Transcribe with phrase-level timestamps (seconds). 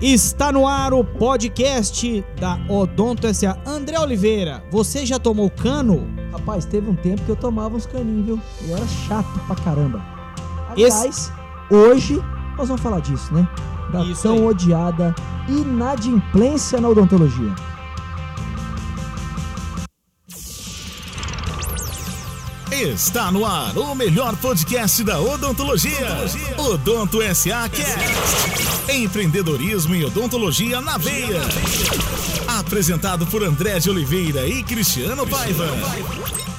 [0.00, 3.58] Está no ar o podcast da Odonto SA.
[3.66, 6.06] André Oliveira, você já tomou cano?
[6.32, 8.40] Rapaz, teve um tempo que eu tomava uns caninhos, viu?
[8.66, 10.02] E era chato pra caramba.
[10.76, 11.32] Esse- Aliás,
[11.70, 12.22] hoje
[12.56, 13.46] nós vamos falar disso, né?
[13.92, 14.42] Da Isso tão aí.
[14.46, 15.14] odiada
[15.48, 17.52] inadimplência na odontologia.
[22.80, 26.16] Está no ar o melhor podcast da odontologia.
[26.56, 28.90] Odonto SA Cast.
[28.90, 31.42] Empreendedorismo e odontologia na veia.
[32.48, 35.66] Apresentado por André de Oliveira e Cristiano Paiva.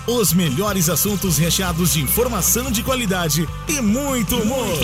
[0.05, 4.77] Os melhores assuntos recheados de informação de qualidade e muito humor.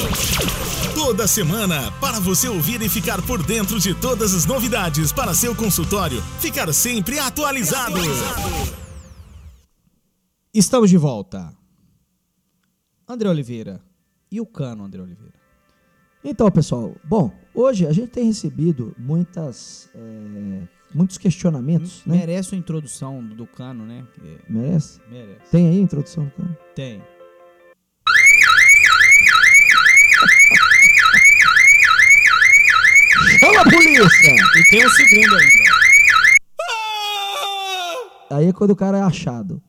[0.96, 5.54] Toda semana, para você ouvir e ficar por dentro de todas as novidades para seu
[5.54, 8.02] consultório, ficar sempre atualizado.
[10.54, 11.54] Estamos de volta.
[13.08, 13.82] André Oliveira.
[14.32, 15.34] E o cano, André Oliveira?
[16.24, 22.18] Então, pessoal, bom, hoje a gente tem recebido muitas, é, muitos questionamentos, né?
[22.18, 24.06] Merece uma introdução do, do cano, né?
[24.50, 25.00] Merece?
[25.10, 25.52] Merece.
[25.52, 26.30] Tem aí a introdução?
[26.36, 26.60] cara?
[26.76, 27.02] Tem.
[33.40, 34.36] Chama a polícia!
[34.36, 35.78] E tem um segundo ainda.
[38.32, 39.62] Aí é quando o cara é achado.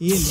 [0.00, 0.24] Ele.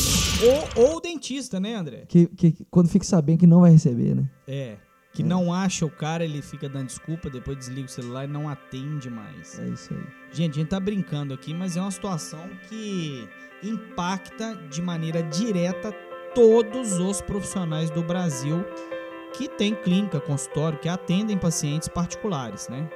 [0.75, 2.05] Ou, ou o dentista, né, André?
[2.07, 4.29] Que, que quando fica sabendo que não vai receber, né?
[4.47, 4.77] É.
[5.13, 8.47] Que não acha o cara, ele fica dando desculpa, depois desliga o celular e não
[8.47, 9.59] atende mais.
[9.59, 10.03] É isso aí.
[10.31, 13.27] Gente, a gente tá brincando aqui, mas é uma situação que
[13.63, 15.91] impacta de maneira direta
[16.33, 18.63] todos os profissionais do Brasil
[19.33, 22.89] que tem clínica, consultório, que atendem pacientes particulares, né?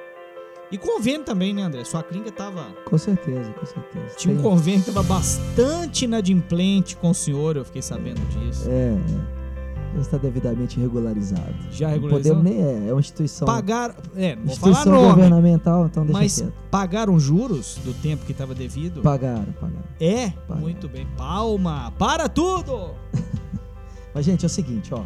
[0.74, 1.84] E convênio também, né, André?
[1.84, 2.66] Sua clínica tava.
[2.84, 4.16] Com certeza, com certeza.
[4.16, 8.68] Tinha um convênio que tava bastante inadimplente com o senhor, eu fiquei sabendo disso.
[8.68, 9.94] É, é.
[9.94, 11.54] Já está devidamente regularizado.
[11.70, 12.34] Já Não regularizou?
[12.34, 12.86] podemos nem.
[12.86, 13.46] É, é uma instituição.
[13.46, 13.94] Pagaram.
[14.16, 15.08] É, falar instituição nome.
[15.10, 16.52] governamental, então deixa Mas quieto.
[16.72, 19.00] pagaram juros do tempo que estava devido?
[19.00, 19.84] Pagaram, pagaram.
[20.00, 20.60] É, Pagaram.
[20.60, 21.06] muito bem.
[21.16, 22.96] Palma, para tudo!
[24.12, 25.04] Mas, gente, é o seguinte, ó.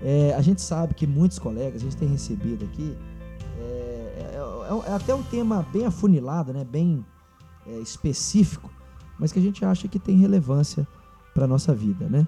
[0.00, 2.96] É, a gente sabe que muitos colegas, a gente tem recebido aqui,
[4.68, 6.64] é- é- até um tema bem afunilado, né?
[6.64, 7.04] Bem
[7.66, 8.70] é, específico,
[9.18, 10.86] mas que a gente acha que tem relevância
[11.34, 12.26] para nossa vida, né?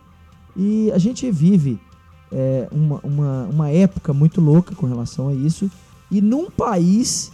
[0.57, 1.81] E a gente vive
[2.33, 5.69] é, uma, uma, uma época muito louca com relação a isso
[6.11, 7.33] e num país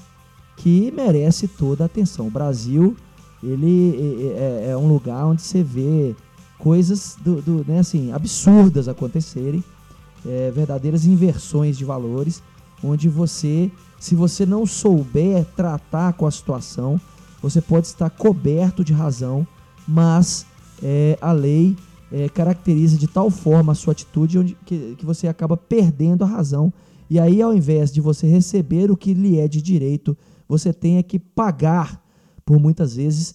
[0.56, 2.28] que merece toda a atenção.
[2.28, 2.96] O Brasil,
[3.42, 6.14] ele é- é um lugar onde você vê
[6.58, 9.62] coisas do, do, né, assim, absurdas acontecerem,
[10.24, 12.42] é, verdadeiras inversões de valores,
[12.82, 17.00] onde você, se você não souber tratar com a situação,
[17.42, 19.46] você pode estar coberto de razão,
[19.86, 20.46] mas
[20.82, 21.76] é, a lei
[22.12, 26.26] é, caracteriza de tal forma a sua atitude onde, que, que você acaba perdendo a
[26.26, 26.72] razão.
[27.08, 30.16] E aí, ao invés de você receber o que lhe é de direito,
[30.48, 32.02] você tem que pagar
[32.44, 33.34] por muitas vezes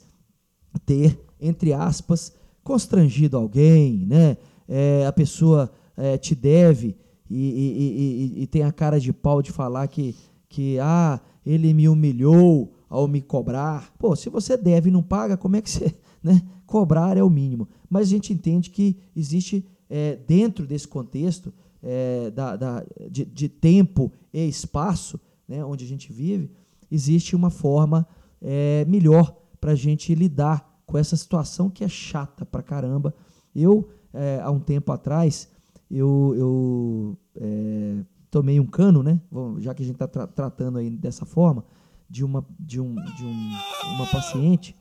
[0.85, 2.33] ter, entre aspas,
[2.63, 4.37] constrangido alguém, né?
[4.67, 6.95] É, a pessoa é, te deve
[7.29, 10.15] e- e- e- e tem a cara de pau de falar que,
[10.51, 13.93] que ah, ele me humilhou ao me cobrar.
[13.97, 15.95] Pô, se você deve e não paga, como é que você.
[16.23, 16.39] Né?
[16.67, 17.67] Cobrar é o mínimo.
[17.89, 21.51] Mas a gente entende que existe, é, dentro desse contexto
[21.81, 26.51] é, da, da- de, de tempo e espaço, né, onde a gente vive,
[26.91, 28.07] existe uma forma
[28.39, 33.15] é, melhor para a gente lidar com essa situação que é chata pra caramba.
[33.55, 35.49] Eu, é, há um tempo atrás,
[35.89, 37.95] eu, eu é,
[38.31, 39.19] tomei um cano, né?
[39.59, 41.63] Já que a gente está tratando aí dessa forma,
[42.09, 43.51] de uma, de um, de um,
[43.95, 44.75] uma paciente.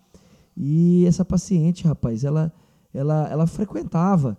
[0.56, 2.52] E essa paciente, rapaz, ela,
[2.94, 4.38] ela, ela frequentava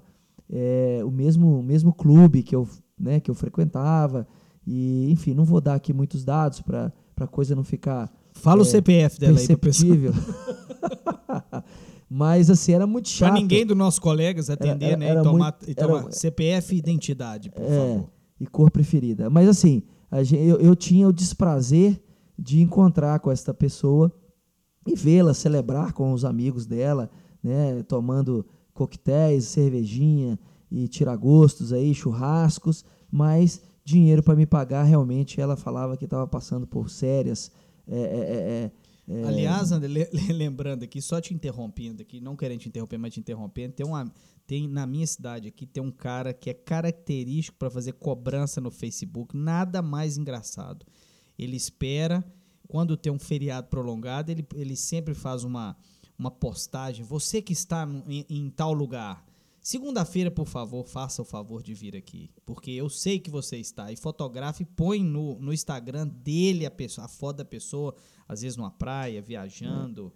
[0.49, 2.67] é, o, mesmo, o mesmo clube que eu,
[2.99, 4.27] né, que eu frequentava.
[4.65, 8.61] E, enfim, não vou dar aqui muitos dados para a coisa não ficar Fala o
[8.61, 10.13] É, CPF dela aí perceptível.
[12.09, 13.31] Mas assim, era muito chato.
[13.31, 15.07] Pra ninguém dos nossos colegas atender, Era- né?
[15.07, 18.09] era e tomar, muito- e tomar era- CPF e identidade, por É, favor.
[18.41, 19.29] E cor preferida.
[19.29, 22.01] Mas assim, a gen- eu, eu tinha o desprazer
[22.37, 24.11] de encontrar com esta pessoa
[24.87, 27.09] e vê-la celebrar com os amigos dela,
[27.43, 28.43] né, tomando
[28.73, 30.39] coquetéis, cervejinha
[30.71, 36.65] e tiragostos aí, churrascos, mas dinheiro para me pagar realmente ela falava que estava passando
[36.65, 37.51] por sérias
[37.87, 38.71] é, é, é,
[39.13, 42.97] é, Aliás, André, le- le- lembrando aqui, só te interrompendo aqui, não querendo te interromper,
[42.97, 44.09] mas te interrompendo, tem, uma,
[44.51, 48.69] tem na minha cidade aqui, tem um cara que é característico para fazer cobrança no
[48.69, 50.85] Facebook, nada mais engraçado.
[51.39, 52.21] Ele espera,
[52.67, 55.77] quando tem um feriado prolongado, ele, ele sempre faz uma,
[56.19, 59.25] uma postagem, você que está em, em tal lugar,
[59.63, 62.31] Segunda-feira, por favor, faça o favor de vir aqui.
[62.43, 63.91] Porque eu sei que você está.
[63.91, 67.93] E fotografe põe no, no Instagram dele a, pessoa, a foto da pessoa,
[68.27, 70.11] às vezes numa praia, viajando.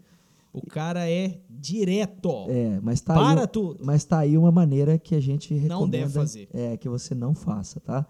[0.64, 2.46] O cara é direto.
[2.50, 3.84] É, mas tá Para aí, tudo.
[3.84, 5.80] Mas tá aí uma maneira que a gente recomenda.
[5.80, 6.48] Não deve fazer.
[6.54, 8.06] É, que você não faça, tá?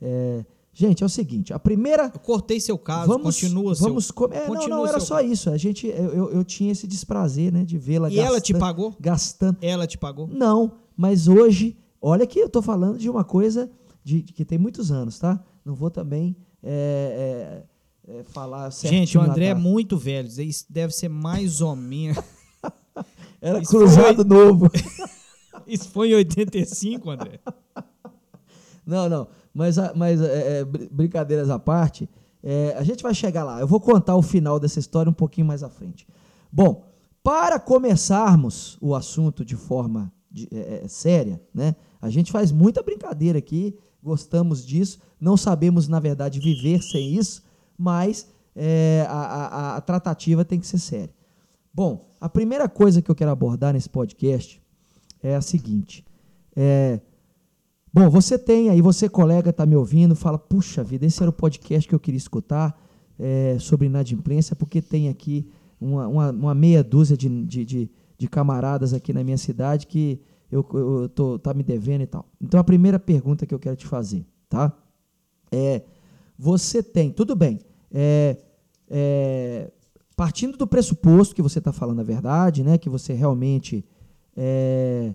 [0.00, 2.10] É, gente, é o seguinte, a primeira...
[2.14, 3.86] Eu cortei seu caso, vamos, continua seu.
[3.88, 5.28] vamos com- é, não, continua não, era seu só caso.
[5.32, 5.50] isso.
[5.50, 8.94] A gente, eu, eu, tinha esse desprazer, né, de vê-la E ela te gastando- pagou?
[9.00, 9.58] gastando.
[9.60, 10.26] Ela te pagou?
[10.28, 13.70] Não, mas hoje, olha que eu tô falando de uma coisa
[14.02, 15.42] de, de que tem muitos anos, tá?
[15.64, 17.62] Não vou também é,
[18.18, 19.00] é, falar certinho.
[19.00, 20.28] Gente, o André é muito velho.
[20.28, 22.22] Isso deve ser mais ou menos.
[23.40, 24.70] Era isso cruzado novo.
[25.66, 27.38] Isso foi em 85, André.
[28.84, 29.28] Não, não.
[29.54, 32.08] Mas, mas é, é, br- brincadeiras à parte,
[32.42, 33.60] é, a gente vai chegar lá.
[33.60, 36.06] Eu vou contar o final dessa história um pouquinho mais à frente.
[36.50, 36.84] Bom,
[37.22, 41.76] para começarmos o assunto de forma de- é, é, séria, né?
[42.02, 47.42] A gente faz muita brincadeira aqui, gostamos disso, não sabemos, na verdade, viver sem isso,
[47.80, 51.14] mas é, a, a- a tratativa tem que ser séria.
[51.72, 54.60] Bom, a primeira coisa que eu quero abordar nesse podcast
[55.22, 56.04] é a seguinte.
[56.54, 57.00] É,
[57.92, 61.32] Bom, você tem aí, você colega está me ouvindo, fala, puxa vida, esse era o
[61.32, 62.80] podcast que eu queria escutar
[63.18, 65.50] é, sobre inadimplência, porque tem aqui
[65.80, 70.20] uma, uma, uma meia dúzia de, de, de, de camaradas aqui na minha cidade que
[70.52, 72.26] eu, eu tô, tá me devendo e tal.
[72.40, 74.72] Então a primeira pergunta que eu quero te fazer, tá?
[75.50, 75.82] É,
[76.38, 77.58] você tem, tudo bem,
[77.92, 78.36] é,
[78.88, 79.70] é,
[80.16, 83.84] partindo do pressuposto que você está falando a verdade, né, que você realmente
[84.36, 85.14] é,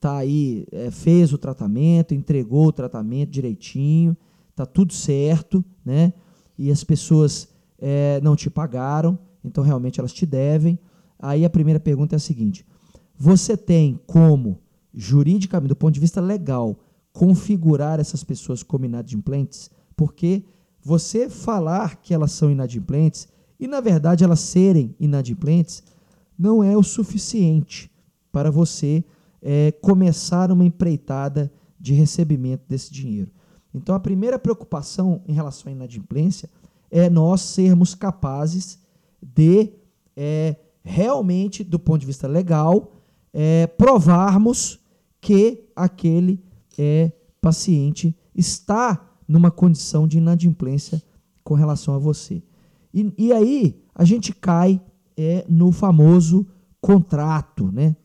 [0.00, 4.16] tá aí, é, fez o tratamento, entregou o tratamento direitinho,
[4.54, 6.12] tá tudo certo, né?
[6.58, 7.48] E as pessoas
[7.78, 10.78] é, não te pagaram, então realmente elas te devem.
[11.18, 12.66] Aí a primeira pergunta é a seguinte:
[13.16, 14.58] você tem como,
[14.92, 16.78] juridicamente, do ponto de vista legal,
[17.12, 19.70] configurar essas pessoas como inadimplentes?
[19.96, 20.44] Porque
[20.82, 25.82] você falar que elas são inadimplentes e, na verdade, elas serem inadimplentes
[26.38, 27.90] não é o suficiente
[28.32, 29.04] para você
[29.40, 33.30] é, começar uma empreitada de recebimento desse dinheiro.
[33.74, 36.48] Então, a primeira preocupação em relação à inadimplência
[36.90, 38.78] é nós sermos capazes
[39.22, 39.72] de
[40.16, 42.92] é, realmente, do ponto de vista legal,
[43.32, 44.80] é, provarmos
[45.20, 46.42] que aquele
[46.76, 51.02] é, paciente está numa condição de inadimplência
[51.42, 52.42] com relação a você.
[52.92, 54.80] E, e aí a gente cai
[55.16, 56.46] é, no famoso
[56.80, 57.96] contrato, né?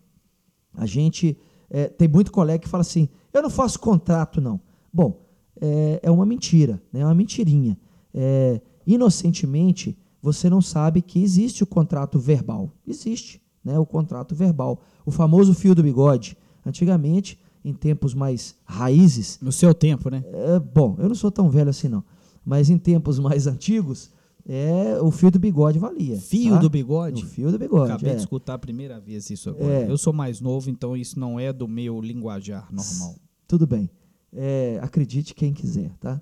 [0.73, 1.37] A gente
[1.69, 4.61] é, tem muito colega que fala assim: eu não faço contrato, não.
[4.93, 5.21] Bom,
[5.59, 7.01] é, é uma mentira, né?
[7.01, 7.77] é uma mentirinha.
[8.13, 12.71] É, inocentemente, você não sabe que existe o contrato verbal.
[12.87, 13.77] Existe né?
[13.77, 14.81] o contrato verbal.
[15.05, 16.37] O famoso fio do bigode.
[16.65, 20.23] Antigamente, em tempos mais raízes, No seu tempo, né?
[20.25, 22.03] é, bom, eu não sou tão velho assim, não.
[22.45, 24.09] Mas em tempos mais antigos,
[24.47, 26.15] é, o fio do bigode valia.
[26.15, 26.59] Fio tá?
[26.59, 27.23] do bigode?
[27.23, 27.91] O fio do bigode.
[27.91, 28.15] Acabei é.
[28.15, 29.73] de escutar a primeira vez isso agora.
[29.73, 29.91] É.
[29.91, 33.15] Eu sou mais novo, então isso não é do meu linguajar normal.
[33.45, 33.89] Tudo bem.
[34.31, 36.21] É, acredite quem quiser, tá?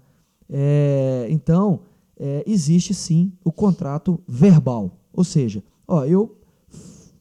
[0.50, 1.82] É, então,
[2.18, 4.98] é, existe sim o contrato verbal.
[5.14, 6.36] Ou seja, ó, eu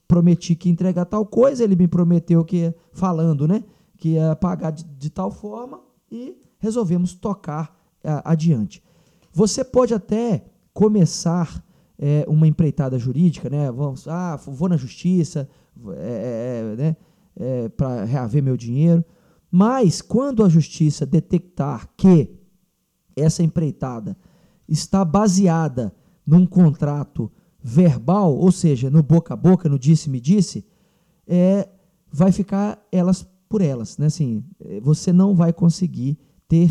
[0.07, 3.63] prometi que ia entregar tal coisa, ele me prometeu que falando, né?
[4.05, 5.81] Que ia pagar de, de tal forma
[6.11, 8.83] e resolvemos tocar a- adiante.
[9.33, 10.45] Você pode até
[10.75, 11.65] começar
[11.97, 13.71] é, uma empreitada jurídica, né?
[13.71, 15.49] Vamos, ah, vou na justiça,
[15.97, 16.95] é, é, né?
[17.75, 19.03] para reaver meu dinheiro.
[19.49, 22.29] Mas quando a justiça detectar que
[23.15, 24.15] essa empreitada
[24.69, 25.91] está baseada
[26.23, 30.63] num contrato verbal, ou seja, no boca a boca, no disse-me-disse,
[31.25, 31.67] é,
[32.11, 33.97] vai ficar elas por elas.
[33.97, 34.07] Né?
[34.07, 36.69] Assim, é, você não vai conseguir ter,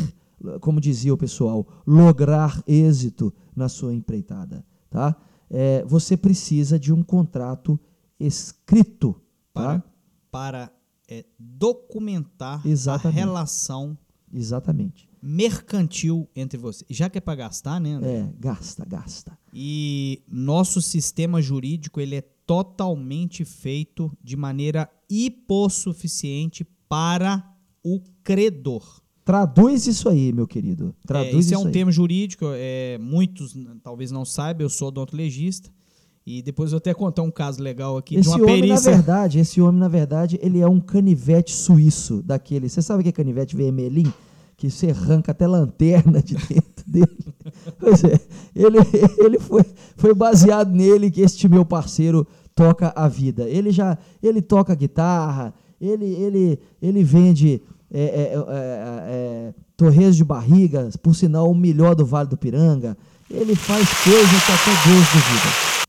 [0.61, 4.63] como dizia o pessoal, lograr êxito na sua empreitada.
[4.91, 5.17] Tá?
[5.49, 7.81] É, você precisa de um contrato
[8.21, 9.19] escrito.
[9.51, 9.85] Para, Tá?
[10.31, 10.73] para
[11.09, 13.19] é, documentar Exatamente.
[13.19, 13.97] a relação
[14.31, 15.09] Exatamente.
[15.23, 16.85] mercantil entre vocês.
[16.91, 18.13] Já que é para gastar, né, André?
[18.13, 19.39] É, gasta, gasta.
[19.55, 27.45] E nosso sistema jurídico ele é totalmente feito de maneira hipossuficiente para
[27.83, 28.83] o credor.
[29.25, 30.95] Traduz isso aí, meu querido.
[31.03, 31.73] É, Traduz isso isso é um aí.
[31.73, 35.71] termo jurídico, é, muitos talvez não saibam, eu sou odontologista.
[36.27, 38.69] E depois eu vou até contar um caso legal aqui Esse de uma homem, na
[38.69, 38.93] perícia.
[38.93, 42.69] verdade, esse homem, na verdade, ele é um canivete suíço daquele.
[42.69, 44.13] Você sabe o que é canivete vermelhinho?
[44.57, 47.19] Que você arranca até lanterna de dentro dele.
[47.79, 48.19] Pois é,
[48.55, 48.79] ele,
[49.19, 49.63] ele foi,
[49.97, 53.47] foi baseado nele que este meu parceiro toca a vida.
[53.49, 60.25] Ele já, ele toca guitarra, ele, ele, ele vende é, é, é, é, torres de
[60.25, 62.97] barriga, por sinal o melhor do Vale do Piranga.
[63.31, 65.85] Ele faz coisas que até Deus duvida.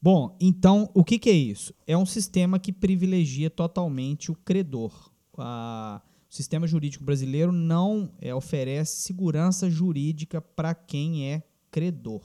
[0.00, 1.74] Bom, então o que, que é isso?
[1.86, 5.10] É um sistema que privilegia totalmente o credor.
[5.36, 12.22] A, o sistema jurídico brasileiro não é, oferece segurança jurídica para quem é credor.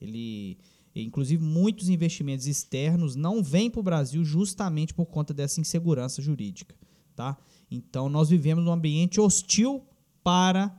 [0.00, 0.58] Ele,
[1.02, 6.74] inclusive, muitos investimentos externos não vêm para o Brasil justamente por conta dessa insegurança jurídica.
[7.16, 7.36] Tá?
[7.70, 9.82] Então, nós vivemos num ambiente hostil
[10.22, 10.74] para.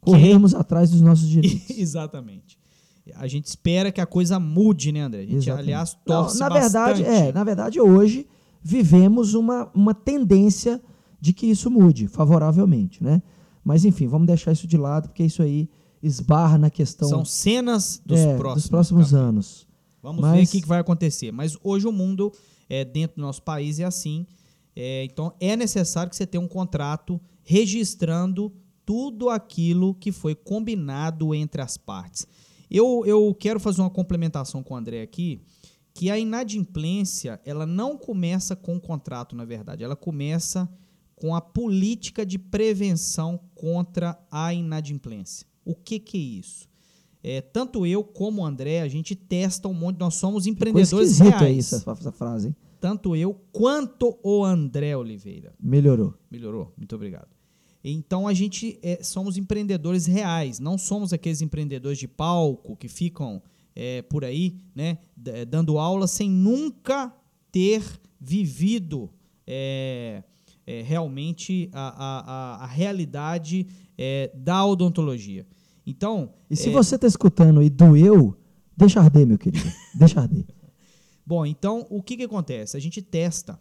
[0.00, 0.60] Corrermos quem...
[0.60, 1.70] atrás dos nossos direitos.
[1.70, 2.58] Exatamente.
[3.14, 5.20] A gente espera que a coisa mude, né, André?
[5.20, 5.64] A gente, Exatamente.
[5.64, 8.26] aliás, torce Não, na verdade, é, na verdade, hoje
[8.62, 10.82] vivemos uma, uma tendência
[11.20, 13.22] de que isso mude favoravelmente, né?
[13.64, 15.68] Mas enfim, vamos deixar isso de lado, porque isso aí
[16.06, 17.08] esbarra na questão.
[17.08, 19.66] São cenas dos é, próximos, dos próximos anos.
[20.02, 20.36] Vamos Mas...
[20.36, 21.32] ver o que, que vai acontecer.
[21.32, 22.32] Mas hoje o mundo,
[22.68, 24.26] é, dentro do nosso país, é assim.
[24.74, 28.52] É, então é necessário que você tenha um contrato registrando
[28.84, 32.26] tudo aquilo que foi combinado entre as partes.
[32.70, 35.40] Eu, eu quero fazer uma complementação com o André aqui,
[35.94, 40.68] que a inadimplência ela não começa com o contrato, na verdade, ela começa
[41.16, 45.46] com a política de prevenção contra a inadimplência.
[45.66, 46.68] O que, que é isso?
[47.22, 51.42] É, tanto eu como o André, a gente testa um monte, nós somos empreendedores reais.
[51.42, 52.56] Aí essa, essa frase, hein?
[52.80, 55.52] Tanto eu quanto o André Oliveira.
[55.58, 56.14] Melhorou.
[56.30, 57.28] Melhorou, muito obrigado.
[57.82, 63.42] Então a gente é, somos empreendedores reais, não somos aqueles empreendedores de palco que ficam
[63.74, 64.98] é, por aí, né,
[65.48, 67.12] dando aula sem nunca
[67.50, 67.82] ter
[68.20, 69.10] vivido
[69.46, 70.22] é,
[70.66, 75.46] é realmente a, a, a realidade é, da odontologia.
[75.86, 76.34] Então.
[76.50, 78.36] E se é, você está escutando e doeu,
[78.76, 79.70] deixa arder, meu querido.
[79.94, 80.44] deixa arder.
[81.24, 82.76] Bom, então o que, que acontece?
[82.76, 83.60] A gente testa.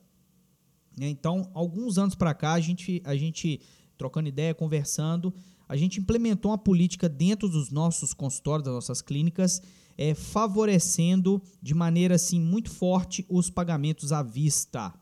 [0.98, 1.08] Né?
[1.10, 3.62] Então, alguns anos para cá, a gente, a gente
[3.98, 5.34] trocando ideia, conversando,
[5.68, 9.62] a gente implementou uma política dentro dos nossos consultórios, das nossas clínicas,
[9.98, 14.94] é, favorecendo de maneira assim muito forte os pagamentos à vista,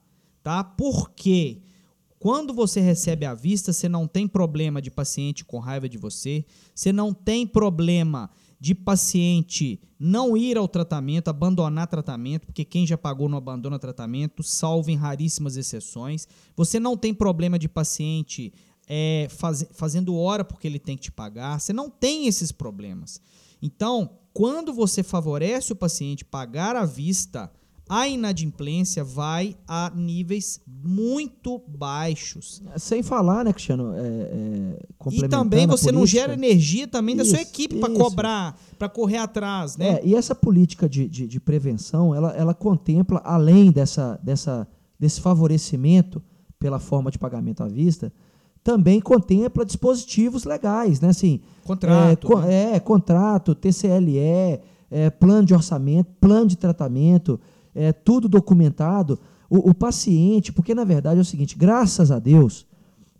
[0.41, 0.63] tá?
[0.63, 1.61] Por quê?
[2.23, 6.45] Quando você recebe à vista, você não tem problema de paciente com raiva de você,
[6.73, 12.97] você não tem problema de paciente não ir ao tratamento, abandonar tratamento, porque quem já
[12.97, 16.25] pagou não abandona tratamento, salvo em raríssimas exceções.
[16.55, 18.53] Você não tem problema de paciente
[18.87, 21.59] é, faz, fazendo hora porque ele tem que te pagar.
[21.59, 23.19] Você não tem esses problemas.
[23.61, 27.51] Então, quando você favorece o paciente pagar à vista,
[27.87, 32.61] a inadimplência vai a níveis muito baixos.
[32.77, 33.93] Sem falar, né, Cristiano?
[33.95, 34.79] É, é,
[35.11, 39.17] e também você não gera energia também isso, da sua equipe para cobrar, para correr
[39.17, 39.95] atrás, né?
[39.95, 45.19] É, e essa política de, de, de, prevenção, ela, ela contempla, além dessa, dessa, desse
[45.19, 46.23] favorecimento
[46.57, 48.11] pela forma de pagamento à vista,
[48.63, 51.09] também contempla dispositivos legais, né?
[51.09, 52.75] Assim, contrato, é, né?
[52.75, 57.39] é contrato, TCLE, é, plano de orçamento, plano de tratamento,
[57.75, 59.19] é, tudo documentado.
[59.49, 62.65] O, o, paciente, porque na verdade é o seguinte, graças a Deus,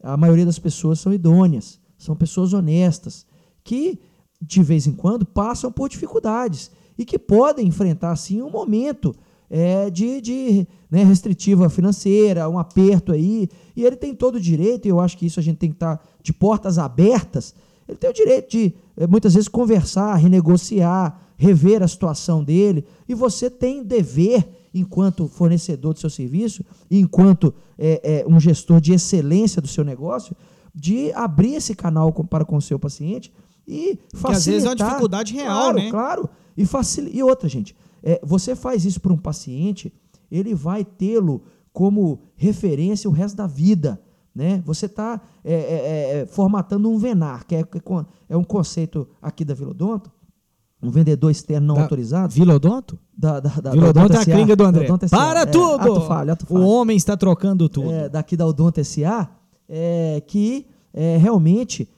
[0.02, 3.26] a maioria das pessoas são idôneas, são pessoas honestas,
[3.64, 4.00] que
[4.42, 9.16] de vez em quando passam por dificuldades e que podem enfrentar sim um momento
[9.50, 14.88] é, de, de né, restritiva financeira, um aperto aí, e ele tem todo o direito,
[14.88, 17.54] e eu acho que isso a gente tem que estar de portas abertas,
[17.88, 23.14] ele tem o direito de, é, muitas vezes, conversar, renegociar, rever a situação dele, e
[23.14, 29.62] você tem dever, enquanto fornecedor do seu serviço, enquanto é, é, um gestor de excelência
[29.62, 30.36] do seu negócio,
[30.74, 33.32] de abrir esse canal com, para com o seu paciente
[33.68, 34.22] e facilitar.
[34.22, 35.92] Porque às vezes é uma dificuldade real, claro, né?
[35.92, 37.10] Claro, e, facil...
[37.12, 39.94] e outra, gente, é, você faz isso para um paciente,
[40.32, 44.02] ele vai tê-lo como referência o resto da vida.
[44.34, 44.64] Né?
[44.66, 47.64] Você está é, é, é, é, formatando um VENAR, que é,
[48.30, 50.12] é, um conceito aqui da Vilodonto,
[50.84, 52.34] um vendedor externo não da autorizado.
[52.34, 53.00] Vilodonto?
[53.18, 54.88] Da, da, da, Vilodonto da é a clínica do André.
[55.10, 55.82] Para é, tudo!
[55.82, 56.62] Ato falho, ato falho.
[56.62, 57.92] O homem está trocando tudo.
[57.92, 59.30] É, daqui da Odonto SA,
[60.28, 60.68] que
[61.20, 61.90] realmente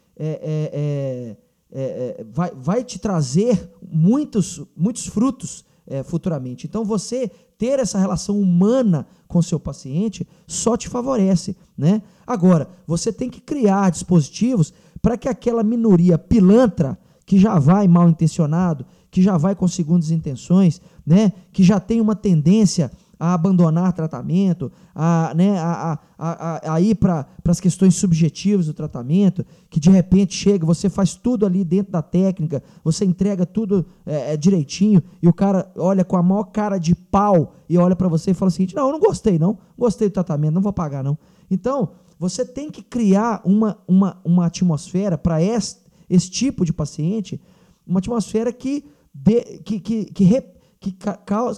[2.31, 6.65] vai, vai te trazer muitos, muitos frutos é, futuramente.
[6.67, 12.01] Então, você ter essa relação humana com seu paciente só te favorece, né?
[12.25, 18.07] Agora, você tem que criar dispositivos para que aquela minoria pilantra que já vai mal
[18.09, 21.31] intencionado, que já vai com segundas intenções, né?
[21.51, 26.95] Que já tem uma tendência a abandonar tratamento, a, né, a, a, a, a ir
[26.95, 31.91] para as questões subjetivas do tratamento, que de repente chega, você faz tudo ali dentro
[31.91, 36.45] da técnica, você entrega tudo é, é, direitinho, e o cara olha com a maior
[36.45, 39.39] cara de pau e olha para você e fala o seguinte: não, eu não gostei,
[39.39, 41.17] não, gostei do tratamento, não vou pagar, não.
[41.49, 45.77] Então, você tem que criar uma, uma, uma atmosfera para esse,
[46.09, 47.41] esse tipo de paciente,
[47.85, 50.41] uma atmosfera que, de, que, que, que,
[50.79, 50.91] que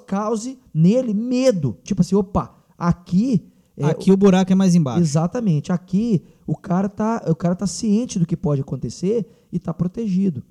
[0.08, 1.78] cause nele medo.
[1.84, 3.48] Tipo assim, opa, aqui.
[3.76, 5.02] É, aqui o buraco é mais embaixo.
[5.02, 5.72] Exatamente.
[5.72, 10.44] Aqui o cara tá, o cara tá ciente do que pode acontecer e está protegido,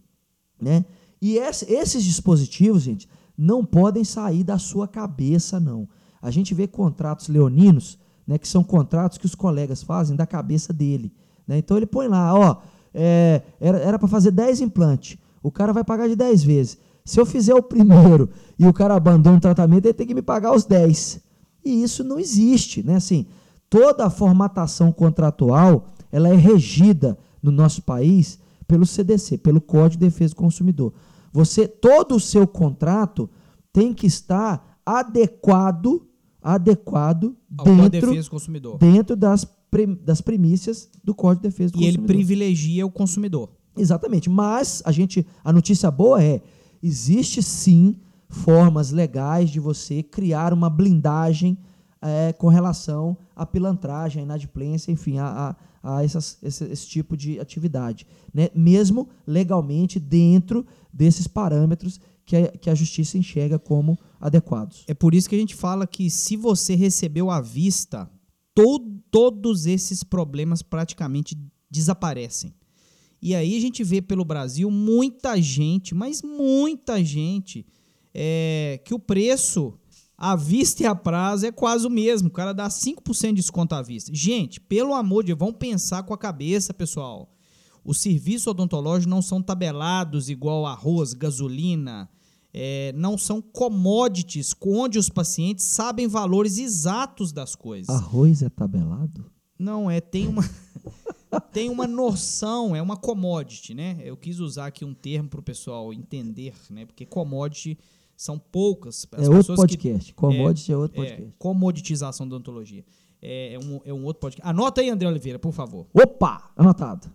[0.60, 0.84] né?
[1.20, 5.88] E esse, esses dispositivos, gente, não podem sair da sua cabeça, não.
[6.20, 10.72] A gente vê contratos leoninos, né, que são contratos que os colegas fazem da cabeça
[10.72, 11.12] dele.
[11.46, 11.58] Né?
[11.58, 12.56] Então ele põe lá, ó,
[12.98, 16.78] é, era para fazer 10 implantes, o cara vai pagar de 10 vezes.
[17.04, 20.22] Se eu fizer o primeiro e o cara abandona o tratamento, ele tem que me
[20.22, 21.20] pagar os 10.
[21.64, 22.96] E isso não existe, né?
[22.96, 23.26] Assim,
[23.68, 30.06] toda a formatação contratual, ela é regida no nosso país pelo CDC, pelo Código de
[30.06, 30.92] Defesa do Consumidor.
[31.32, 33.28] Você, todo o seu contrato
[33.72, 36.08] tem que estar adequado,
[36.42, 38.12] adequado dentro,
[38.78, 39.46] dentro das,
[39.84, 42.00] das premissas do Código de Defesa do e Consumidor.
[42.00, 43.50] E ele privilegia o consumidor.
[43.76, 44.30] Exatamente.
[44.30, 46.40] Mas a gente, a notícia boa é
[46.82, 47.96] existe sim
[48.28, 51.58] formas legais de você criar uma blindagem
[52.00, 57.16] é, com relação à pilantragem, à inadimplência, enfim, a, a, a essas, esse, esse, tipo
[57.16, 58.06] de atividade.
[58.32, 58.48] Né?
[58.54, 64.84] Mesmo legalmente dentro desses parâmetros que a, que a justiça enxerga como adequados.
[64.86, 68.10] É por isso que a gente fala que se você recebeu à vista,
[68.54, 71.34] to, todos esses problemas praticamente
[71.70, 72.54] desaparecem.
[73.22, 77.66] E aí a gente vê pelo Brasil muita gente, mas muita gente,
[78.12, 79.72] é, que o preço
[80.18, 82.28] à vista e a prazo é quase o mesmo.
[82.28, 84.10] O cara dá 5% de desconto à vista.
[84.14, 87.34] Gente, pelo amor de Deus, vamos pensar com a cabeça, pessoal.
[87.82, 92.06] Os serviços odontológicos não são tabelados igual arroz, gasolina,
[92.58, 97.94] é, não são commodities onde os pacientes sabem valores exatos das coisas.
[97.94, 99.30] Arroz é tabelado?
[99.58, 100.42] Não, é, tem uma.
[101.52, 103.98] tem uma noção, é uma commodity, né?
[104.02, 106.86] Eu quis usar aqui um termo para o pessoal entender, né?
[106.86, 107.78] Porque commodity
[108.16, 109.06] são poucas.
[109.12, 110.14] As é outro podcast.
[110.14, 111.22] Que, commodity é, é outro podcast.
[111.28, 112.86] É, comoditização da odontologia.
[113.20, 114.48] É, é, um, é um outro podcast.
[114.48, 115.86] Anota aí, André Oliveira, por favor.
[115.92, 116.50] Opa!
[116.56, 117.12] Anotado.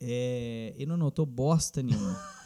[0.00, 2.18] É, ele não anotou bosta nenhuma.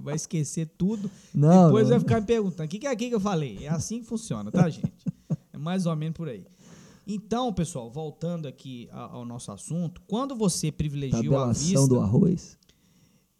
[0.00, 1.10] vai esquecer tudo.
[1.34, 3.58] Não, Depois não, vai ficar me perguntando: o que, que é aqui que eu falei?
[3.62, 4.92] É assim que funciona, tá, gente?
[5.52, 6.44] É mais ou menos por aí.
[7.06, 12.58] Então, pessoal, voltando aqui ao nosso assunto, quando você privilegia a vista, do arroz,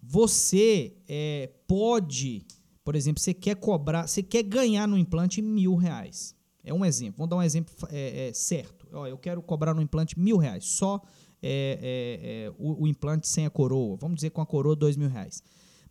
[0.03, 2.44] você é, pode,
[2.85, 6.35] por exemplo, você quer cobrar, você quer ganhar no implante mil reais.
[6.62, 7.18] É um exemplo.
[7.18, 8.87] Vamos dar um exemplo é, é, certo.
[8.92, 11.03] Ó, eu quero cobrar no implante mil reais, só
[11.42, 13.97] é, é, é, o, o, implante sem a coroa.
[13.97, 15.42] Vamos dizer com a coroa dois mil reais.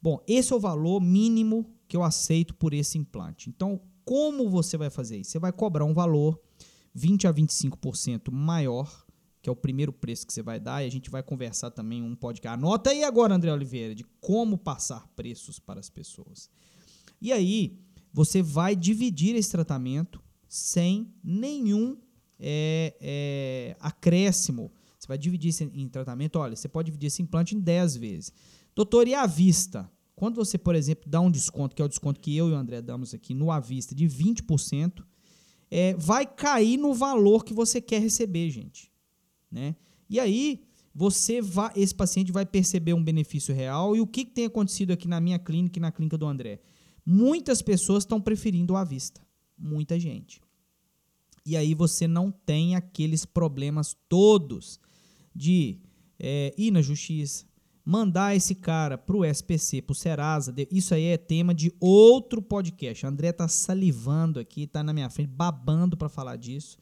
[0.03, 3.49] Bom, esse é o valor mínimo que eu aceito por esse implante.
[3.49, 5.31] Então, como você vai fazer isso?
[5.31, 6.37] Você vai cobrar um valor
[6.93, 9.05] 20 a 25% maior,
[9.41, 12.03] que é o primeiro preço que você vai dar, e a gente vai conversar também
[12.03, 12.53] um podcast.
[12.53, 16.49] Anota aí agora, André Oliveira, de como passar preços para as pessoas.
[17.21, 17.79] E aí,
[18.11, 21.97] você vai dividir esse tratamento sem nenhum
[22.37, 24.69] é, é, acréscimo.
[24.99, 28.33] Você vai dividir em tratamento, olha, você pode dividir esse implante em 10 vezes.
[28.75, 29.89] Doutor, e à vista?
[30.15, 32.55] Quando você, por exemplo, dá um desconto, que é o desconto que eu e o
[32.55, 35.03] André damos aqui no à vista de 20%,
[35.69, 38.91] é, vai cair no valor que você quer receber, gente.
[39.51, 39.75] Né?
[40.09, 43.95] E aí, você vai, esse paciente vai perceber um benefício real.
[43.95, 46.61] E o que, que tem acontecido aqui na minha clínica e na clínica do André?
[47.05, 49.21] Muitas pessoas estão preferindo à vista.
[49.57, 50.41] Muita gente.
[51.45, 54.79] E aí você não tem aqueles problemas todos
[55.35, 55.79] de
[56.19, 57.45] é, ir na justiça,
[57.85, 63.05] mandar esse cara pro SPC, pro Serasa, isso aí é tema de outro podcast.
[63.05, 66.77] O André tá salivando aqui, tá na minha frente, babando para falar disso.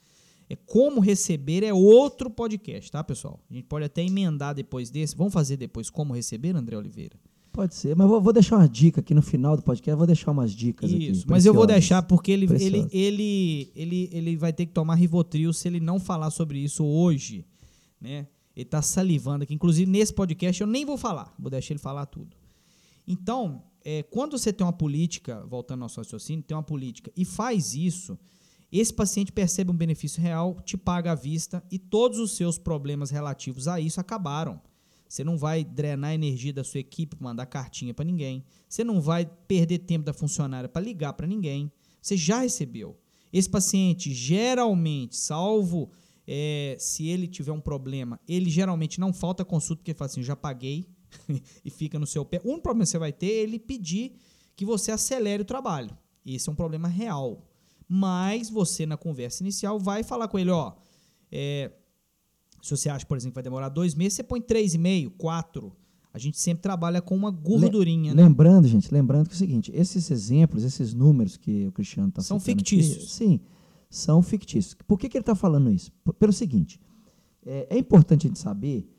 [0.50, 3.40] É como receber é outro podcast, tá, pessoal?
[3.50, 5.16] A gente pode até emendar depois desse.
[5.16, 7.18] Vamos fazer depois como receber, André Oliveira?
[7.54, 9.98] Pode ser, mas vou, vou deixar uma dica aqui no final do podcast.
[9.98, 11.12] Vou deixar umas dicas Isso, aqui.
[11.12, 14.96] Isso, mas eu vou deixar porque ele, ele, ele, ele, ele vai ter que tomar
[14.96, 17.46] Rivotril se ele não falar sobre isso hoje,
[18.00, 18.28] né?
[18.62, 19.54] Ele está salivando aqui.
[19.54, 22.36] Inclusive, nesse podcast eu nem vou falar, vou deixar ele falar tudo.
[23.08, 27.26] Então, é, quando você tem uma política, voltando ao nosso raciocínio, tem uma política e
[27.26, 28.18] faz isso,
[28.72, 33.10] esse paciente percebe um benefício real, te paga à vista e todos os seus problemas
[33.10, 34.62] relativos a isso acabaram.
[35.10, 38.46] Você não vai drenar a energia da sua equipe mandar cartinha para ninguém.
[38.70, 41.70] Você não vai perder tempo da funcionária para ligar para ninguém.
[42.02, 42.98] Você já recebeu.
[43.34, 45.92] Esse paciente, geralmente, salvo
[46.34, 50.24] é, se ele tiver um problema, ele geralmente não falta consulta, porque ele fala assim,
[50.24, 50.88] já paguei
[51.66, 52.40] e fica no seu pé.
[52.46, 54.14] Um problema que você vai ter é ele pedir
[54.56, 55.92] que você acelere o trabalho.
[56.26, 57.46] Esse é um problema real.
[57.86, 60.72] Mas você, na conversa inicial, vai falar com ele, ó,
[61.30, 61.70] é,
[62.62, 65.12] se você acha, por exemplo, que vai demorar dois meses, você põe três e meio,
[65.12, 65.76] quatro.
[66.14, 68.14] A gente sempre trabalha com uma gordurinha.
[68.14, 68.24] né?
[68.24, 72.22] Lembrando, gente, lembrando que é o seguinte, esses exemplos, esses números que o Cristiano está
[72.22, 73.12] São fictícios.
[73.12, 73.42] sim,
[73.92, 74.76] são fictícios.
[74.88, 75.92] Por que, que ele está falando isso?
[76.04, 76.80] P- Pelo seguinte,
[77.46, 78.90] é, é importante a gente saber,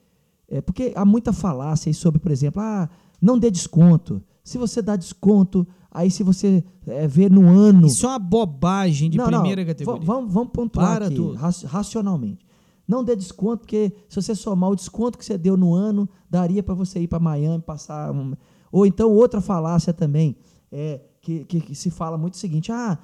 [0.46, 2.88] é, porque há muita falácia aí sobre, por exemplo, ah,
[3.20, 4.22] não dê desconto.
[4.44, 7.86] Se você dá desconto, aí se você é, vê no ano...
[7.86, 10.02] Isso é uma bobagem de Não, não, primeira va- categoria.
[10.04, 11.34] Vamos, vamos pontuar Para aqui, tudo.
[11.34, 12.44] raci- racionalmente.
[12.86, 16.62] Não dê desconto, porque se você somar o desconto que você deu no ano, daria
[16.62, 18.10] para você ir para Miami, passar.
[18.12, 18.34] Um...
[18.70, 20.36] Ou então, outra falácia também,
[20.70, 22.98] é, que, que, que se fala muito o seguinte: ah,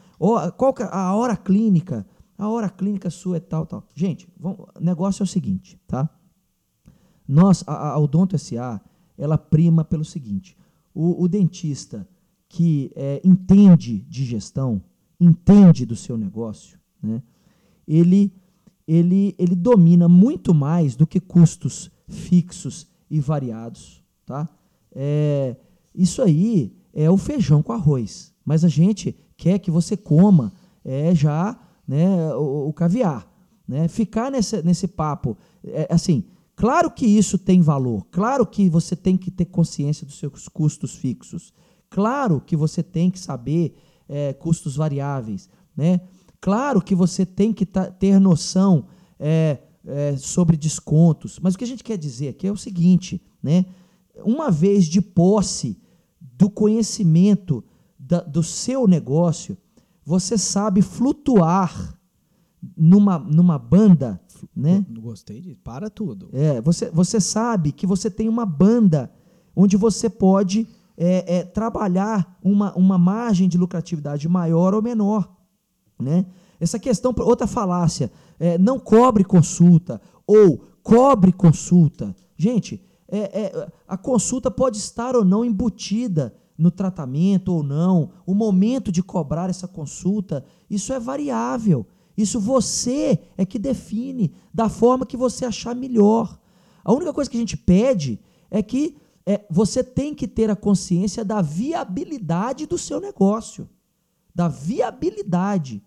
[0.57, 2.04] qual é a hora clínica?
[2.37, 3.85] A hora clínica sua é tal, tal.
[3.94, 6.11] Gente, o negócio é o seguinte, tá?
[7.26, 8.81] Nós, a, a Odonto SA,
[9.16, 10.57] ela prima pelo seguinte:
[10.92, 12.07] o, o dentista
[12.48, 14.83] que é, entende de gestão,
[15.20, 17.22] entende do seu negócio, né?
[17.87, 18.33] ele,
[18.87, 24.02] ele, ele domina muito mais do que custos fixos e variados.
[24.24, 24.48] Tá?
[24.92, 25.57] É,
[25.94, 30.53] isso aí é o feijão com arroz, mas a gente quer que você coma
[30.85, 33.27] é, já né, o, o caviar.
[33.66, 33.87] Né?
[33.88, 36.24] Ficar nesse, nesse papo, é, assim,
[36.57, 40.94] claro que isso tem valor, claro que você tem que ter consciência dos seus custos
[40.94, 41.53] fixos,
[41.90, 43.77] claro que você tem que saber
[44.09, 46.01] é, custos variáveis, né?
[46.40, 48.87] Claro que você tem que ter noção
[49.18, 53.20] é, é, sobre descontos, mas o que a gente quer dizer aqui é o seguinte,
[53.42, 53.66] né?
[54.24, 55.79] Uma vez de posse
[56.38, 57.64] do conhecimento
[57.98, 59.59] da- do seu negócio,
[60.05, 61.98] você sabe flutuar
[62.77, 64.20] numa, numa banda,
[64.55, 64.87] né?
[65.01, 65.61] Gostei disso.
[65.64, 66.29] Para tudo.
[66.33, 69.12] É, você, você sabe que você tem uma banda
[69.55, 75.29] onde você pode é, é, trabalhar uma, uma margem de lucratividade maior ou menor.
[75.98, 76.24] Né?
[76.61, 82.14] Essa questão, outra falácia, é, não cobre consulta ou cobre consulta.
[82.37, 88.11] Gente, é, é, a consulta pode estar ou não embutida no tratamento ou não.
[88.27, 91.87] O momento de cobrar essa consulta, isso é variável.
[92.16, 96.38] Isso você é que define da forma que você achar melhor.
[96.85, 100.57] A única coisa que a gente pede é que é, você tem que ter a
[100.57, 103.68] consciência da viabilidade do seu negócio.
[104.35, 105.83] Da viabilidade.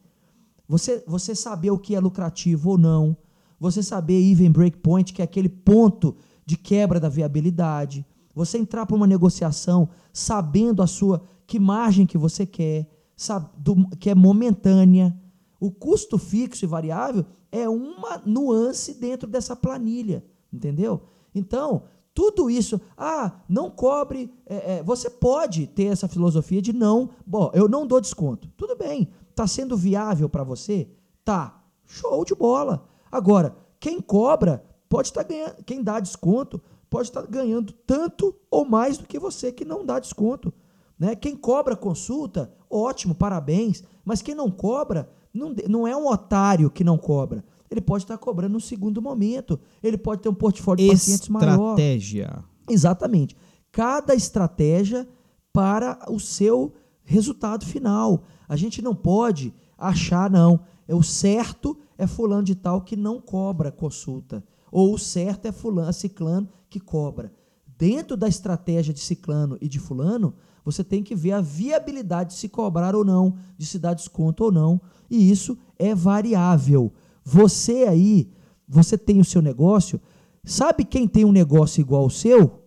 [0.68, 3.18] Você, você saber o que é lucrativo ou não.
[3.60, 6.16] Você saber even break point, que é aquele ponto
[6.52, 8.06] de quebra da viabilidade.
[8.36, 13.88] Você entrar para uma negociação sabendo a sua que margem que você quer, sabe, do-
[13.98, 15.18] que é momentânea.
[15.62, 21.04] O custo fixo e variável é uma nuance dentro dessa planilha, entendeu?
[21.34, 21.84] Então,
[22.14, 24.30] tudo isso, ah, não cobre.
[24.46, 28.50] é, é, você pode ter essa filosofia de não, bom, eu não dou desconto.
[28.58, 30.90] Tudo bem, está sendo viável para você?
[31.24, 32.90] Tá, show de bola.
[33.10, 38.98] Agora, quem cobra pode estar ganhando, quem dá desconto pode estar ganhando tanto ou mais
[38.98, 40.54] do que você que não dá desconto.
[41.00, 41.16] Né?
[41.16, 43.86] Quem cobra consulta, ótimo, parabéns.
[44.04, 47.42] Mas quem não cobra, não, não é um otário que não cobra.
[47.70, 49.58] Ele pode estar cobrando no segundo momento.
[49.82, 51.52] Ele pode ter um portfólio de pacientes maior.
[51.52, 52.44] Estratégia.
[52.70, 53.38] Exatamente.
[53.72, 55.08] Cada estratégia
[55.54, 56.74] para o seu
[57.06, 58.24] resultado final.
[58.46, 60.60] A gente não pode achar, não.
[60.86, 64.44] É o certo é fulano de tal que não cobra consulta.
[64.72, 67.34] Ou o certo é fulano, ciclano que cobra.
[67.78, 72.40] Dentro da estratégia de ciclano e de fulano, você tem que ver a viabilidade de
[72.40, 74.80] se cobrar ou não, de se dar desconto ou não.
[75.10, 76.94] E isso é variável.
[77.24, 78.32] Você aí,
[78.68, 80.00] você tem o seu negócio.
[80.44, 82.62] Sabe quem tem um negócio igual ao seu?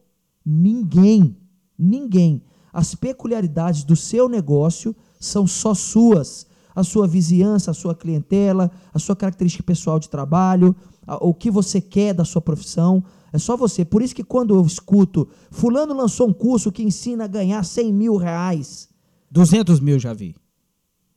[0.44, 1.36] Ninguém.
[1.78, 2.42] Ninguém.
[2.72, 6.46] As peculiaridades do seu negócio são só suas.
[6.74, 10.74] A sua vizinhança, a sua clientela, a sua característica pessoal de trabalho,
[11.06, 13.04] o que você quer da sua profissão.
[13.32, 13.84] É só você.
[13.84, 17.92] Por isso que quando eu escuto, fulano lançou um curso que ensina a ganhar 100
[17.92, 18.88] mil reais.
[19.30, 20.36] 200 mil já vi.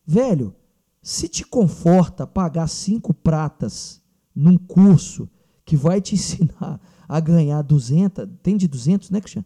[0.05, 0.55] Velho,
[1.01, 4.01] se te conforta pagar cinco pratas
[4.35, 5.29] num curso
[5.65, 9.45] que vai te ensinar a ganhar 200, tem de 200, né, Cristiano?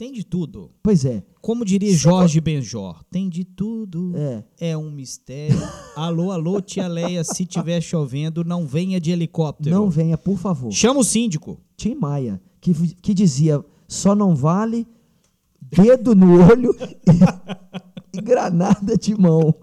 [0.00, 0.70] Tem de tudo.
[0.82, 1.22] Pois é.
[1.42, 4.14] Como diria Jorge Benjor, tem de tudo.
[4.16, 4.70] É.
[4.70, 5.60] É um mistério.
[5.94, 9.76] alô, alô, tia Leia, se tiver chovendo, não venha de helicóptero.
[9.76, 10.72] Não venha, por favor.
[10.72, 11.60] Chama o síndico.
[11.76, 14.88] Tim Maia, que, que dizia: só não vale
[15.60, 19.54] dedo no olho e, e granada de mão.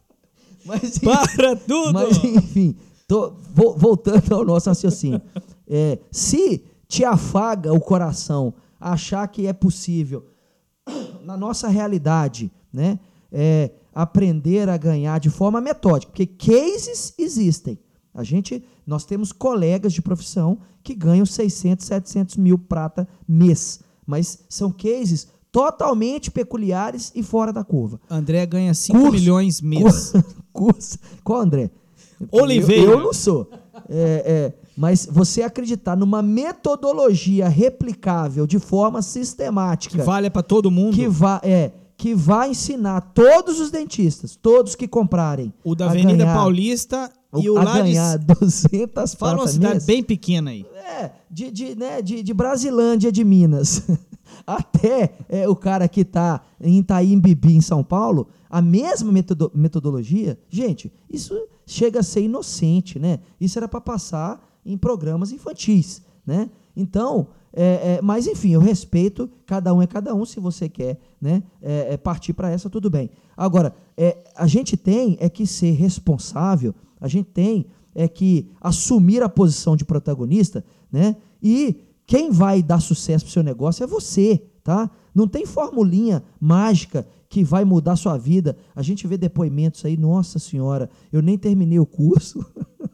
[0.64, 1.92] Mas, Para tudo!
[1.92, 2.74] Mas, enfim,
[3.06, 5.20] tô, vo- voltando ao nosso raciocínio.
[5.68, 8.54] É, se te afaga o coração
[8.92, 10.26] achar que é possível,
[11.22, 12.98] na nossa realidade, né,
[13.32, 17.78] é, aprender a ganhar de forma metódica, porque cases existem.
[18.12, 24.44] A gente, nós temos colegas de profissão que ganham 600, 700 mil prata mês, mas
[24.48, 28.00] são cases totalmente peculiares e fora da curva.
[28.10, 30.12] André ganha 5 Curso- milhões mês.
[30.52, 30.98] Curso.
[31.22, 31.70] Qual, André?
[32.30, 32.82] Oliveira.
[32.92, 33.50] Eu, eu não sou.
[33.88, 40.70] É, é, mas você acreditar numa metodologia replicável de forma sistemática Que vale para todo
[40.70, 40.94] mundo.
[40.94, 46.24] que vai, é, que vai ensinar todos os dentistas, todos que comprarem, O da Avenida
[46.24, 47.82] ganhar- Paulista e o a lá de...
[47.82, 49.84] ganhar 200 Fala uma cidade mês.
[49.86, 50.66] bem pequena aí.
[50.74, 53.82] É, de, de, né, de, de Brasilândia de Minas
[54.46, 59.50] até é, o cara que está em Itaim Bibi, em São Paulo, a mesma metodo-
[59.54, 61.34] metodologia, gente, isso
[61.66, 63.20] chega a ser inocente, né?
[63.40, 66.50] Isso era para passar em programas infantis, né?
[66.76, 70.98] Então, é, é, mas enfim, eu respeito, cada um é cada um, se você quer
[71.20, 73.10] né, é, é, partir para essa, tudo bem.
[73.36, 79.22] Agora, é, a gente tem é que ser responsável, a gente tem é que assumir
[79.22, 81.14] a posição de protagonista, né?
[81.40, 84.90] E quem vai dar sucesso pro seu negócio é você, tá?
[85.14, 88.56] Não tem formulinha mágica que vai mudar sua vida.
[88.74, 92.44] A gente vê depoimentos aí, nossa senhora, eu nem terminei o curso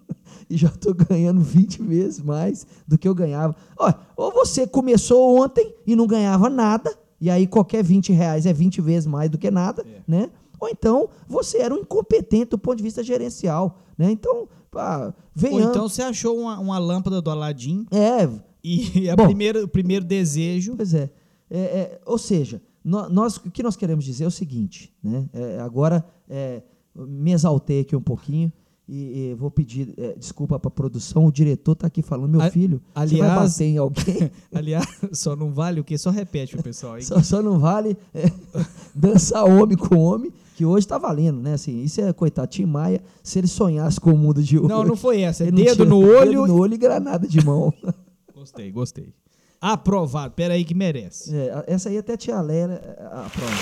[0.50, 3.54] e já estou ganhando 20 vezes mais do que eu ganhava.
[3.78, 8.52] Ó, ou você começou ontem e não ganhava nada, e aí qualquer 20 reais é
[8.52, 10.28] 20 vezes mais do que nada, né?
[10.58, 14.10] Ou então você era um incompetente do ponto de vista gerencial, né?
[14.10, 15.66] Então, pá, Ou venhamos.
[15.70, 18.28] então você achou uma, uma lâmpada do Aladim É,
[18.62, 19.24] e a Bom.
[19.26, 20.74] primeira, o primeiro desejo...
[20.76, 21.10] Pois é.
[21.50, 25.28] É, é, ou seja, nó- nós, o que nós queremos dizer é o seguinte, né?
[25.32, 26.62] É, agora é,
[26.94, 28.52] me exaltei aqui um pouquinho
[28.92, 31.26] e, e vou pedir é, desculpa para a produção.
[31.26, 34.30] O diretor está aqui falando, meu A- filho, você vai aliás- bater em alguém?
[34.52, 35.96] Aliás, só não vale o quê?
[35.96, 37.02] Só repete pro pessoal aí.
[37.02, 38.30] só, só não vale é,
[38.94, 41.54] dançar homem com homem, que hoje está valendo, né?
[41.54, 42.48] Assim, isso é coitado.
[42.48, 44.68] Tim Maia, se ele sonhasse com o mundo de hoje.
[44.68, 45.44] Não, não foi essa.
[45.44, 46.30] É dedo no olho.
[46.42, 47.72] Dedo no olho e granada de mão.
[48.34, 49.12] Gostei, gostei.
[49.60, 50.32] Aprovado.
[50.34, 51.34] Pera aí que merece.
[51.36, 53.52] É, essa aí até a tia Lélia é, aprova.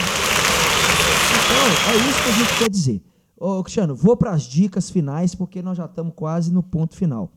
[1.44, 3.02] Então, é isso que a gente quer dizer.
[3.40, 7.30] Ô, Cristiano, vou para as dicas finais, porque nós já estamos quase no ponto final.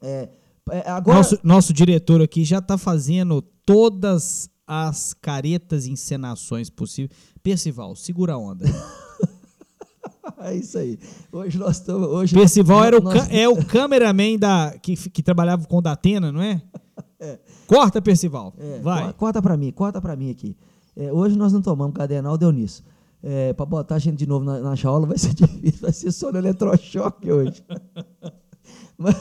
[0.00, 0.28] É,
[0.70, 7.10] é, agora, Nosso, nosso diretor aqui já tá fazendo todas as caretas e encenações possíveis.
[7.42, 8.64] Percival, segura a onda.
[10.38, 10.98] é isso aí.
[11.32, 12.08] Hoje nós estamos.
[12.08, 16.30] Hoje Percival era o, nós- é o cameraman da, que, que trabalhava com o Datena,
[16.32, 16.62] não é?
[17.66, 18.52] Corta, Percival.
[18.58, 19.06] É, Vai.
[19.08, 20.56] co- Corta pra mim, corta pra mim aqui.
[20.96, 22.84] É, hoje nós não tomamos cardenal, deu nisso.
[23.26, 26.12] É, pra botar a gente de novo na, na jaula vai ser difícil, vai ser
[26.12, 27.64] só no eletrochoque hoje.
[28.98, 29.14] mas,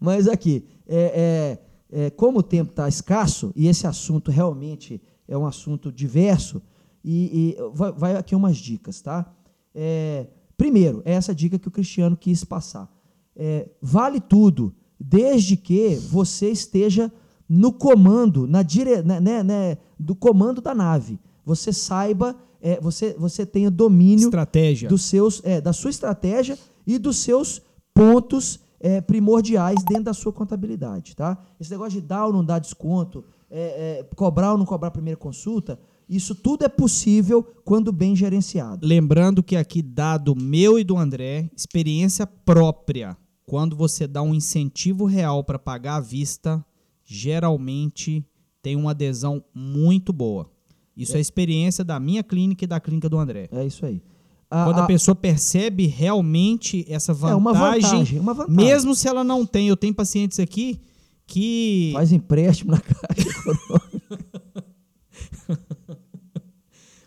[0.00, 1.58] mas aqui, é,
[1.92, 6.60] é, é, como o tempo está escasso, e esse assunto realmente é um assunto diverso,
[7.04, 9.32] e, e vai, vai aqui umas dicas, tá?
[9.72, 12.92] É, primeiro, é essa dica que o Cristiano quis passar.
[13.36, 17.12] É, vale tudo, desde que você esteja
[17.48, 21.20] no comando, na dire, né, né, né, do comando da nave.
[21.44, 24.88] Você saiba, é, você, você tenha domínio Estratégia.
[24.88, 27.62] dos seus, é, da sua estratégia e dos seus
[27.94, 31.38] pontos é, primordiais dentro da sua contabilidade, tá?
[31.58, 34.92] Esse negócio de dar ou não dar desconto, é, é, cobrar ou não cobrar a
[34.92, 38.86] primeira consulta, isso tudo é possível quando bem gerenciado.
[38.86, 43.16] Lembrando que aqui, dado meu e do André, experiência própria.
[43.44, 46.64] Quando você dá um incentivo real para pagar à vista,
[47.04, 48.24] geralmente
[48.62, 50.50] tem uma adesão muito boa.
[50.96, 53.48] Isso é, experiência da minha clínica e da clínica do André.
[53.52, 54.00] É isso aí.
[54.48, 58.64] Quando a, pessoa percebe realmente essa vantagem, é uma vantagem, uma vantagem.
[58.64, 60.80] mesmo se ela não tem, eu tenho pacientes aqui
[61.26, 63.28] que faz empréstimo na caixa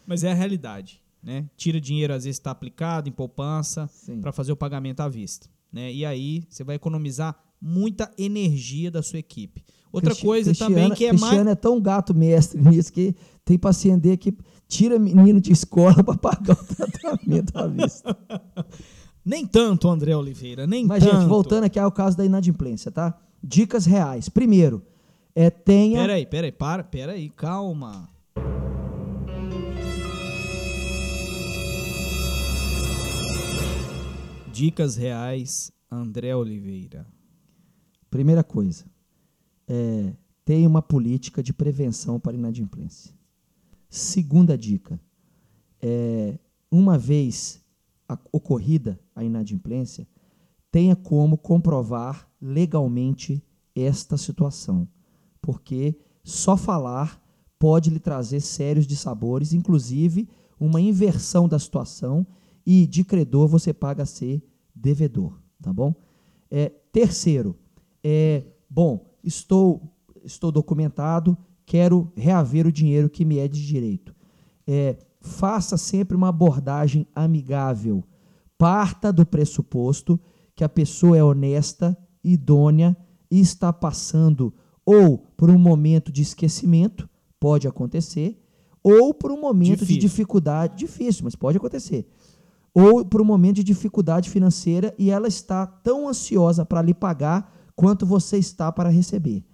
[0.06, 1.46] Mas é a realidade, né?
[1.56, 3.90] Tira dinheiro às vezes está aplicado em poupança
[4.22, 5.92] para fazer o pagamento à vista, né?
[5.94, 9.64] E aí você vai economizar muita energia da sua equipe.
[9.92, 13.16] Outra Cristi- coisa Cristiano- também que é Cristiano mais é tão gato mestre nisso que
[13.50, 18.16] tem paciente que tira menino de escola para pagar o tratamento à vista.
[19.26, 21.16] nem tanto, André Oliveira, nem Mas, tanto.
[21.16, 23.20] gente, voltando aqui ao caso da inadimplência, tá?
[23.44, 24.30] Dicas reais.
[24.30, 24.84] Primeiro,
[25.34, 26.00] é tenha.
[26.02, 28.08] Peraí, peraí, para, peraí, calma.
[34.54, 37.08] Dicas reais, André Oliveira.
[38.12, 38.86] Primeira coisa,
[39.68, 40.14] é,
[40.46, 43.18] tenha uma política de prevenção para inadimplência.
[43.90, 45.00] Segunda dica,
[45.82, 46.38] é,
[46.72, 47.64] uma vez
[48.32, 50.08] ocorrida a inadimplência,
[50.72, 53.44] tenha como comprovar legalmente
[53.76, 54.88] esta situação,
[55.42, 57.22] porque só falar
[57.58, 62.26] pode lhe trazer sérios dissabores, inclusive uma inversão da situação
[62.66, 64.44] e de credor você paga a ser
[64.76, 65.94] devedor, tá bom?
[66.52, 67.56] É, terceiro,
[68.04, 69.82] é, bom, estou,
[70.24, 71.38] estou documentado,
[71.70, 74.16] quero reaver o dinheiro que me é de direito.
[74.66, 78.04] É, faça sempre uma abordagem amigável.
[78.58, 80.20] Parta do pressuposto
[80.56, 82.98] que a pessoa é honesta, idônea
[83.30, 84.52] e está passando
[84.84, 87.08] ou por um momento de esquecimento,
[87.40, 88.44] pode acontecer,
[88.82, 89.96] ou por um momento difícil.
[89.96, 92.12] de dificuldade, difícil, mas pode acontecer,
[92.74, 97.56] ou por um momento de dificuldade financeira e ela está tão ansiosa para lhe pagar
[97.76, 99.46] quanto você está para receber.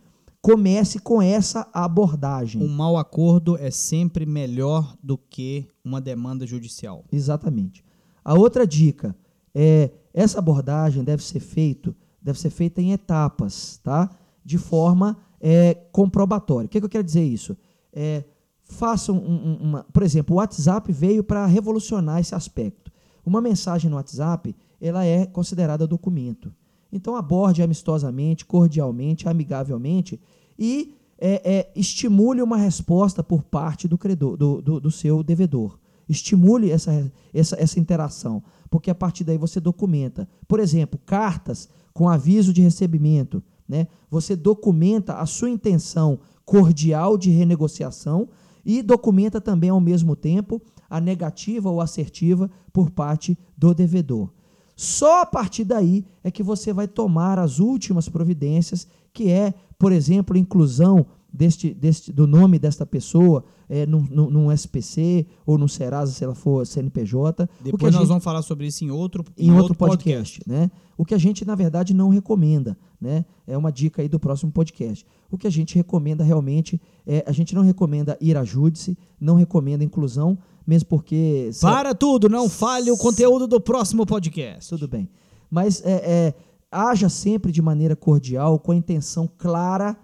[0.46, 2.62] Comece com essa abordagem.
[2.62, 7.04] Um mau acordo é sempre melhor do que uma demanda judicial.
[7.12, 7.84] Exatamente.
[8.24, 9.16] A outra dica
[9.56, 14.08] é essa abordagem deve ser feito, deve ser feita em etapas, tá?
[14.46, 16.68] De forma é, comprobatória.
[16.68, 17.58] O que, que eu quero dizer isso?
[17.92, 18.24] É,
[18.66, 22.92] façam um, uma, por exemplo, o WhatsApp veio para revolucionar esse aspecto.
[23.26, 26.54] Uma mensagem no WhatsApp, ela é considerada documento.
[26.96, 30.18] Então aborde amistosamente, cordialmente, amigavelmente
[30.58, 35.78] e é, é, estimule uma resposta por parte do, credor, do, do, do seu devedor.
[36.08, 40.26] Estimule essa, essa, essa interação, porque a partir daí você documenta.
[40.48, 43.44] Por exemplo, cartas com aviso de recebimento.
[43.68, 43.88] Né?
[44.10, 48.30] Você documenta a sua intenção cordial de renegociação
[48.64, 54.30] e documenta também ao mesmo tempo a negativa ou assertiva por parte do devedor.
[54.76, 59.92] Só a partir daí é que você vai tomar as últimas providências, que é, por
[59.92, 65.68] exemplo, inclusão deste, deste, do nome desta pessoa é, num, num, num SPC ou no
[65.68, 67.48] Serasa, se ela for CNPJ.
[67.62, 70.50] Depois nós gente, vamos falar sobre isso em outro, em, em outro, outro podcast, podcast,
[70.50, 70.72] né?
[70.98, 73.26] O que a gente, na verdade, não recomenda, né?
[73.46, 75.06] É uma dica aí do próximo podcast.
[75.30, 79.36] O que a gente recomenda realmente é, a gente não recomenda ir a júdice, não
[79.36, 81.50] recomenda inclusão, mesmo porque...
[81.60, 84.70] Para tudo, não fale o conteúdo do próximo podcast.
[84.70, 85.10] Tudo bem.
[85.52, 86.34] Mas é, é,
[86.72, 89.98] haja sempre de maneira cordial, com a intenção clara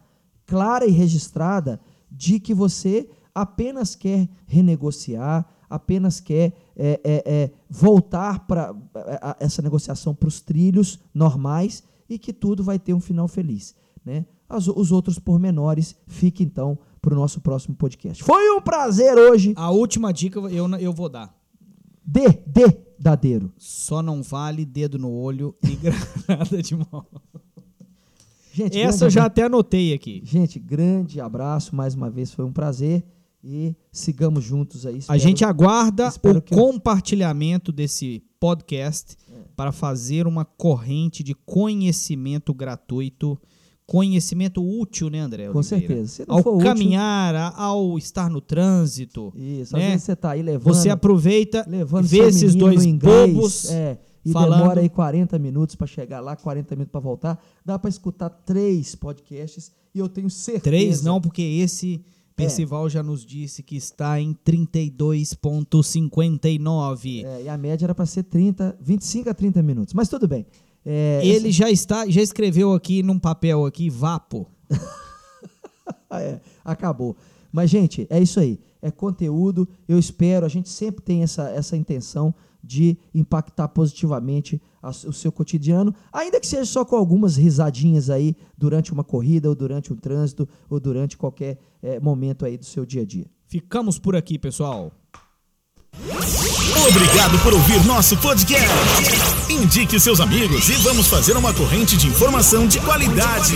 [0.52, 1.80] clara e registrada
[2.12, 8.76] de que você apenas quer renegociar, apenas quer é, é, é, voltar para
[9.40, 13.74] essa negociação para os trilhos normais e que tudo vai ter um final feliz.
[14.04, 14.26] Né?
[14.50, 18.22] As, os outros pormenores fiquem então para o nosso próximo podcast.
[18.22, 19.54] Foi um prazer hoje.
[19.56, 21.34] A última dica eu, eu vou dar.
[22.06, 23.54] D, D, dadeiro.
[23.58, 27.06] Só não vale dedo no olho e granada de mão.
[28.54, 30.22] Gente, Essa eu já até anotei aqui.
[30.26, 33.04] Gente, grande abraço, mais uma vez foi um prazer
[33.44, 34.98] e sigamos juntos aí.
[34.98, 39.40] Espero, a gente aguarda o compartilhamento desse podcast é.
[39.56, 43.40] para fazer uma corrente de conhecimento gratuito,
[43.86, 45.48] conhecimento útil, né, André?
[45.50, 46.26] Com certeza.
[46.28, 47.64] Ao caminhar, útil...
[47.64, 49.32] ao estar no trânsito.
[49.36, 49.84] Isso, né?
[49.84, 50.74] às vezes você está aí levando.
[50.74, 53.72] Você aproveita, levando vê esses dois inglês, bobos.
[53.72, 54.60] É e falando...
[54.60, 58.96] demora aí 40 minutos para chegar lá, 40 minutos para voltar, dá para escutar três
[58.96, 60.64] podcasts e eu tenho certeza.
[60.64, 62.02] Três não, porque esse
[62.36, 62.90] Percival é.
[62.90, 67.24] já nos disse que está em 32,59.
[67.24, 70.46] É, e a média era para ser 30, 25 a 30 minutos, mas tudo bem.
[70.84, 71.58] É, Ele essa...
[71.58, 74.48] já está, já escreveu aqui num papel aqui, vapo.
[76.12, 77.16] é, acabou.
[77.52, 78.60] Mas, gente, é isso aí.
[78.82, 79.70] É conteúdo.
[79.88, 84.62] Eu espero, a gente sempre tem essa, essa intenção de impactar positivamente
[85.08, 89.56] o seu cotidiano, ainda que seja só com algumas risadinhas aí durante uma corrida, ou
[89.56, 93.26] durante um trânsito, ou durante qualquer é, momento aí do seu dia a dia.
[93.48, 94.92] Ficamos por aqui, pessoal.
[96.88, 98.66] Obrigado por ouvir nosso podcast.
[99.50, 103.56] Indique seus amigos e vamos fazer uma corrente de informação de qualidade.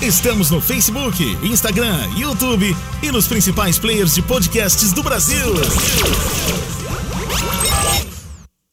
[0.00, 5.54] Estamos no Facebook, Instagram, YouTube e nos principais players de podcasts do Brasil.